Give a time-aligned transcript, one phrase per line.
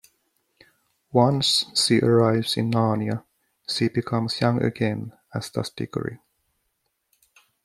[1.13, 3.23] Once she arrives in Narnia,
[3.69, 6.17] she becomes young again, as does Digory.